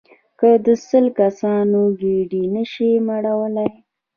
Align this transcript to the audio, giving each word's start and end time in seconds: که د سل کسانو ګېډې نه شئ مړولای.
که 0.39 0.49
د 0.65 0.67
سل 0.87 1.05
کسانو 1.19 1.81
ګېډې 1.99 2.43
نه 2.53 2.63
شئ 2.71 2.91
مړولای. 3.07 3.71